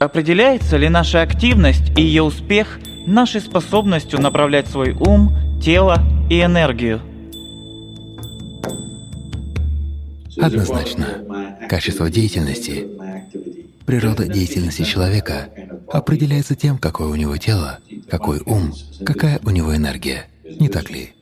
Определяется 0.00 0.78
ли 0.78 0.88
наша 0.88 1.20
активность 1.20 1.92
и 1.94 2.00
ее 2.00 2.22
успех 2.22 2.80
нашей 3.06 3.42
способностью 3.42 4.18
направлять 4.18 4.66
свой 4.66 4.92
ум, 4.92 5.36
тело 5.62 5.98
и 6.30 6.40
энергию? 6.40 7.02
Однозначно. 10.38 11.06
Качество 11.68 12.08
деятельности, 12.08 12.88
природа 13.84 14.26
деятельности 14.26 14.84
человека 14.84 15.50
определяется 15.92 16.54
тем, 16.54 16.78
какое 16.78 17.08
у 17.08 17.14
него 17.14 17.36
тело, 17.36 17.80
какой 18.08 18.40
ум, 18.46 18.72
какая 19.04 19.38
у 19.44 19.50
него 19.50 19.76
энергия. 19.76 20.28
Не 20.58 20.70
так 20.70 20.88
ли? 20.88 21.12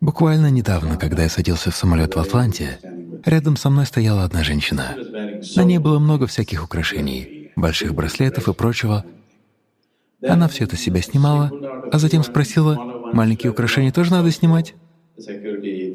Буквально 0.00 0.50
недавно, 0.50 0.96
когда 0.96 1.22
я 1.24 1.28
садился 1.28 1.70
в 1.70 1.76
самолет 1.76 2.16
в 2.16 2.18
Атланте, 2.18 2.78
рядом 3.26 3.56
со 3.56 3.68
мной 3.68 3.86
стояла 3.86 4.24
одна 4.24 4.42
женщина. 4.42 4.96
На 5.56 5.64
ней 5.64 5.78
было 5.78 5.98
много 5.98 6.26
всяких 6.26 6.64
украшений, 6.64 7.50
больших 7.56 7.94
браслетов 7.94 8.48
и 8.48 8.54
прочего. 8.54 9.04
Она 10.26 10.48
все 10.48 10.64
это 10.64 10.76
себя 10.76 11.02
снимала, 11.02 11.50
а 11.92 11.98
затем 11.98 12.24
спросила, 12.24 12.76
«Маленькие 13.12 13.52
украшения 13.52 13.92
тоже 13.92 14.12
надо 14.12 14.30
снимать?» 14.30 14.74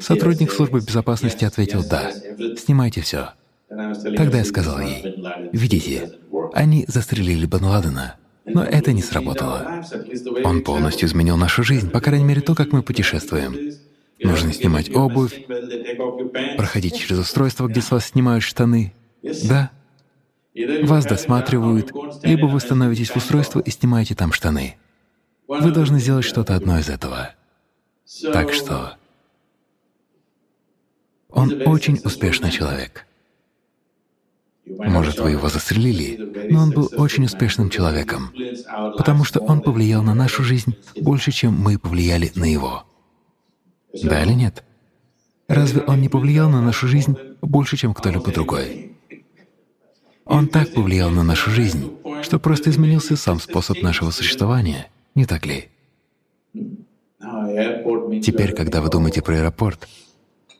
Сотрудник 0.00 0.52
службы 0.52 0.80
безопасности 0.80 1.44
ответил 1.44 1.84
«Да, 1.88 2.12
снимайте 2.56 3.00
все». 3.00 3.30
Тогда 3.68 4.38
я 4.38 4.44
сказал 4.44 4.80
ей, 4.80 5.16
«Видите, 5.52 6.12
они 6.52 6.84
застрелили 6.86 7.46
Бен 7.46 7.64
Ладена, 7.64 8.16
но 8.44 8.62
это 8.62 8.92
не 8.92 9.02
сработало. 9.02 9.82
Он 10.44 10.62
полностью 10.62 11.08
изменил 11.08 11.36
нашу 11.36 11.62
жизнь, 11.62 11.90
по 11.90 12.00
крайней 12.00 12.24
мере, 12.24 12.40
то, 12.40 12.54
как 12.54 12.72
мы 12.72 12.82
путешествуем. 12.82 13.56
Нужно 14.22 14.52
снимать 14.52 14.94
обувь, 14.94 15.46
проходить 16.56 16.96
через 16.96 17.18
устройство, 17.18 17.66
где 17.66 17.80
с 17.80 17.90
вас 17.90 18.06
снимают 18.06 18.44
штаны. 18.44 18.92
Да. 19.44 19.70
Вас 20.82 21.06
досматривают, 21.06 21.92
либо 22.22 22.46
вы 22.46 22.60
становитесь 22.60 23.10
в 23.10 23.16
устройство 23.16 23.60
и 23.60 23.70
снимаете 23.70 24.14
там 24.14 24.32
штаны. 24.32 24.76
Вы 25.48 25.70
должны 25.70 25.98
сделать 25.98 26.24
что-то 26.24 26.54
одно 26.54 26.78
из 26.78 26.88
этого. 26.88 27.34
Так 28.32 28.52
что 28.52 28.96
он 31.28 31.62
очень 31.66 32.00
успешный 32.04 32.50
человек. 32.50 33.06
Может, 34.66 35.18
вы 35.18 35.30
его 35.30 35.48
застрелили, 35.48 36.48
но 36.50 36.62
он 36.62 36.70
был 36.70 36.90
очень 36.96 37.24
успешным 37.24 37.68
человеком, 37.68 38.32
потому 38.96 39.24
что 39.24 39.40
он 39.40 39.60
повлиял 39.60 40.02
на 40.02 40.14
нашу 40.14 40.44
жизнь 40.44 40.76
больше, 41.00 41.32
чем 41.32 41.54
мы 41.54 41.78
повлияли 41.78 42.30
на 42.34 42.44
его. 42.44 42.84
Да 43.92 44.22
или 44.22 44.32
нет? 44.32 44.64
Разве 45.48 45.82
он 45.82 46.00
не 46.00 46.08
повлиял 46.08 46.48
на 46.48 46.62
нашу 46.62 46.88
жизнь 46.88 47.16
больше, 47.42 47.76
чем 47.76 47.94
кто-либо 47.94 48.32
другой? 48.32 48.96
Он 50.24 50.48
так 50.48 50.72
повлиял 50.72 51.10
на 51.10 51.22
нашу 51.22 51.50
жизнь, 51.50 51.96
что 52.22 52.38
просто 52.38 52.70
изменился 52.70 53.16
сам 53.16 53.40
способ 53.40 53.82
нашего 53.82 54.10
существования, 54.10 54.88
не 55.14 55.26
так 55.26 55.44
ли? 55.46 55.68
Теперь, 58.22 58.54
когда 58.54 58.80
вы 58.80 58.88
думаете 58.88 59.20
про 59.20 59.34
аэропорт, 59.34 59.88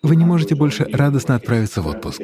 вы 0.02 0.16
не 0.16 0.24
можете 0.24 0.54
больше 0.54 0.84
радостно 0.84 1.36
отправиться 1.36 1.80
в 1.80 1.86
отпуск. 1.86 2.20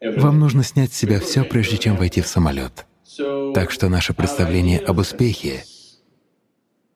Вам 0.00 0.38
нужно 0.38 0.62
снять 0.62 0.92
с 0.92 0.96
себя 0.96 1.18
все, 1.20 1.44
прежде 1.44 1.76
чем 1.76 1.96
войти 1.96 2.20
в 2.22 2.28
самолет. 2.28 2.86
Так 3.54 3.72
что 3.72 3.88
наше 3.88 4.14
представление 4.14 4.78
об 4.78 4.98
успехе 4.98 5.64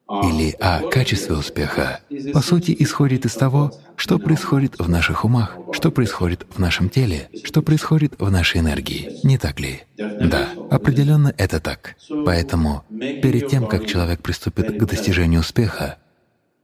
или 0.08 0.54
о 0.60 0.88
качестве 0.90 1.36
успеха, 1.36 2.00
по 2.32 2.40
сути, 2.40 2.74
исходит 2.78 3.24
из 3.24 3.34
того, 3.34 3.72
что 3.96 4.18
происходит 4.18 4.78
в 4.78 4.88
наших 4.88 5.24
умах, 5.24 5.56
что 5.72 5.90
происходит 5.90 6.46
в 6.50 6.58
нашем 6.58 6.90
теле, 6.90 7.30
что 7.44 7.62
происходит 7.62 8.14
в 8.18 8.30
нашей 8.30 8.60
энергии. 8.60 9.20
Не 9.22 9.38
так 9.38 9.60
ли? 9.60 9.82
Да, 9.96 10.48
определенно 10.70 11.32
это 11.38 11.60
так. 11.60 11.96
Поэтому 12.26 12.84
перед 12.90 13.48
тем, 13.48 13.66
как 13.66 13.86
человек 13.86 14.20
приступит 14.20 14.76
к 14.76 14.84
достижению 14.84 15.40
успеха, 15.40 15.98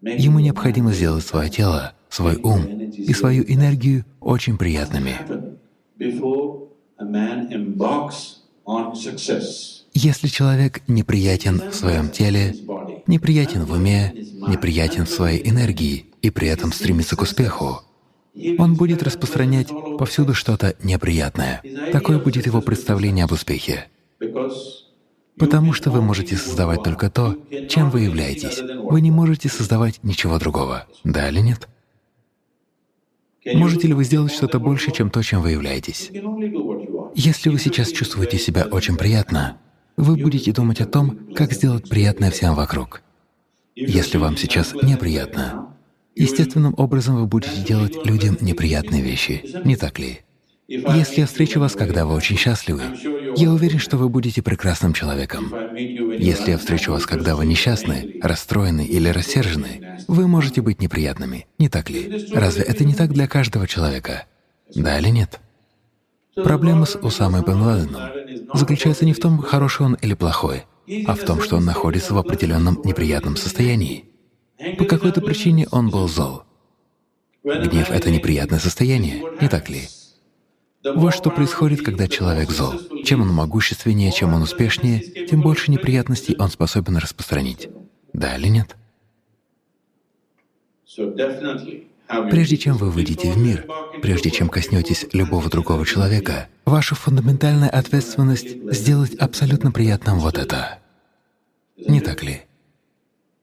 ему 0.03 0.41
необходимо 0.41 0.93
сделать 0.93 1.25
свое 1.25 1.49
тело, 1.49 1.93
свой 2.09 2.37
ум 2.37 2.65
и 2.67 3.13
свою 3.15 3.45
энергию 3.47 4.05
очень 4.21 4.59
приятными. 4.59 5.17
Если 9.95 10.29
человек 10.29 10.83
неприятен 10.87 11.71
в 11.71 11.75
своем 11.75 12.11
теле, 12.11 12.55
неприятен 13.09 13.65
в 13.65 13.73
уме, 13.73 14.13
неприятен 14.15 15.07
в 15.07 15.11
своей 15.11 15.49
энергии 15.49 16.07
и 16.23 16.31
при 16.31 16.49
этом 16.49 16.73
стремится 16.73 17.17
к 17.17 17.23
успеху, 17.23 17.83
он 18.59 18.75
будет 18.75 19.03
распространять 19.03 19.69
повсюду 19.99 20.35
что-то 20.35 20.77
неприятное. 20.83 21.63
Такое 21.91 22.19
будет 22.19 22.47
его 22.47 22.61
представление 22.61 23.25
об 23.25 23.33
успехе. 23.33 23.87
Потому 25.39 25.73
что 25.73 25.91
вы 25.91 26.03
можете 26.03 26.37
создавать 26.37 26.83
только 26.83 27.11
то, 27.11 27.37
чем 27.69 27.91
вы 27.91 28.03
являетесь. 28.03 28.61
Вы 28.61 29.01
не 29.01 29.11
можете 29.11 29.49
создавать 29.49 30.03
ничего 30.03 30.39
другого. 30.39 30.87
Да 31.05 31.29
или 31.29 31.41
нет? 31.41 31.69
Можете 33.55 33.89
ли 33.89 33.95
вы 33.95 34.05
сделать 34.05 34.33
что-то 34.33 34.59
больше, 34.59 34.91
чем 34.93 35.11
то, 35.11 35.23
чем 35.23 35.43
вы 35.43 35.53
являетесь? 35.53 36.11
Если 37.15 37.49
вы 37.49 37.59
сейчас 37.59 37.91
чувствуете 37.91 38.39
себя 38.39 38.67
очень 38.71 38.97
приятно, 38.97 39.59
вы 39.99 40.17
будете 40.17 40.53
думать 40.53 40.81
о 40.81 40.87
том, 40.87 41.19
как 41.35 41.53
сделать 41.53 41.89
приятное 41.89 42.31
всем 42.31 42.55
вокруг. 42.55 43.03
Если 43.75 44.17
вам 44.17 44.37
сейчас 44.37 44.73
неприятно, 44.75 45.75
естественным 46.15 46.75
образом 46.77 47.17
вы 47.17 47.27
будете 47.27 47.63
делать 47.63 48.07
людям 48.07 48.39
неприятные 48.41 49.03
вещи, 49.03 49.45
не 49.65 49.77
так 49.77 49.99
ли? 49.99 50.21
Если 50.69 51.21
я 51.21 51.27
встречу 51.27 51.61
вас, 51.61 51.73
когда 51.73 52.05
вы 52.05 52.15
очень 52.15 52.37
счастливы, 52.37 52.83
я 53.37 53.51
уверен, 53.51 53.79
что 53.79 53.97
вы 53.97 54.09
будете 54.09 54.43
прекрасным 54.43 54.93
человеком. 54.93 55.53
Если 55.75 56.53
я 56.53 56.59
встречу 56.59 56.93
вас, 56.93 57.07
когда 57.07 57.35
вы 57.35 57.47
несчастны, 57.47 58.21
расстроены 58.23 58.85
или 58.85 59.09
рассержены, 59.09 59.99
вы 60.09 60.29
можете 60.29 60.61
быть 60.61 60.81
неприятными, 60.81 61.47
не 61.59 61.69
так 61.69 61.89
ли? 61.91 62.29
Разве 62.33 62.65
это 62.65 62.85
не 62.85 62.95
так 62.95 63.13
для 63.13 63.27
каждого 63.27 63.67
человека? 63.67 64.27
Да 64.75 64.99
или 64.99 65.09
нет? 65.09 65.41
Проблема 66.45 66.87
с 66.87 66.97
Усамой 66.97 67.43
бен 67.43 67.63
Ладеном 67.63 68.03
заключается 68.55 69.05
не 69.05 69.13
в 69.13 69.21
том, 69.21 69.39
хороший 69.39 69.87
он 69.87 69.95
или 69.95 70.15
плохой, 70.15 70.65
а 71.07 71.15
в 71.15 71.25
том, 71.25 71.41
что 71.41 71.57
он 71.57 71.65
находится 71.65 72.15
в 72.15 72.19
определенном 72.19 72.81
неприятном 72.85 73.37
состоянии. 73.37 74.05
По 74.79 74.85
какой-то 74.85 75.21
причине 75.21 75.67
он 75.71 75.91
был 75.91 76.09
зол. 76.09 76.43
Гнев— 77.45 77.91
это 77.91 78.11
неприятное 78.11 78.59
состояние, 78.59 79.23
не 79.41 79.49
так 79.49 79.69
ли? 79.69 79.89
Вот 80.85 81.15
что 81.15 81.31
происходит, 81.31 81.83
когда 81.83 82.09
человек 82.09 82.51
зол. 82.51 82.75
Чем 83.05 83.23
он 83.23 83.29
могущественнее, 83.29 84.13
чем 84.13 84.35
он 84.35 84.43
успешнее, 84.43 85.01
тем 85.27 85.43
больше 85.43 85.71
неприятностей 85.71 86.37
он 86.39 86.51
способен 86.51 86.97
распространить. 86.97 87.69
Да 88.13 88.37
или 88.37 88.49
нет? 88.49 88.77
Прежде 92.31 92.57
чем 92.57 92.77
вы 92.77 92.91
выйдете 92.91 93.33
в 93.33 93.39
мир, 93.39 93.67
прежде 94.01 94.31
чем 94.31 94.49
коснетесь 94.49 95.07
любого 95.13 95.51
другого 95.51 95.85
человека, 95.85 96.49
ваша 96.65 96.95
фундаментальная 96.95 97.69
ответственность— 97.69 98.49
сделать 98.73 99.15
абсолютно 99.15 99.71
приятным 99.71 100.19
вот 100.19 100.39
это. 100.39 100.79
Не 101.77 102.01
так 102.01 102.23
ли? 102.23 102.43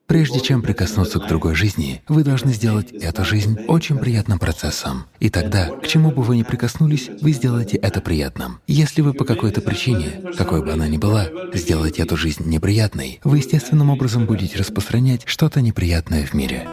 Прежде 0.08 0.40
чем 0.40 0.62
прикоснуться 0.62 1.20
к 1.20 1.28
другой 1.28 1.56
жизни, 1.56 2.04
вы 2.08 2.24
должны 2.24 2.54
сделать 2.54 2.92
эту 2.92 3.26
жизнь 3.26 3.58
очень 3.68 3.98
приятным 3.98 4.38
процессом. 4.38 5.06
И 5.20 5.30
тогда, 5.32 5.70
к 5.70 5.88
чему 5.88 6.12
бы 6.12 6.22
вы 6.22 6.38
ни 6.38 6.44
прикоснулись, 6.44 7.10
вы 7.22 7.32
сделаете 7.32 7.78
это 7.78 8.02
приятным. 8.02 8.60
Если 8.68 9.02
вы 9.02 9.14
по 9.14 9.26
какой-то 9.26 9.62
причине, 9.62 10.22
какой 10.38 10.64
бы 10.64 10.72
она 10.72 10.88
ни 10.88 10.98
была, 10.98 11.28
сделаете 11.54 12.04
эту 12.04 12.18
жизнь 12.18 12.48
неприятной, 12.48 13.20
вы 13.24 13.38
естественным 13.38 13.90
образом 13.90 14.28
будете 14.28 14.58
распространять 14.58 15.24
что-то 15.26 15.62
неприятное 15.62 16.24
в 16.24 16.34
мире. 16.36 16.68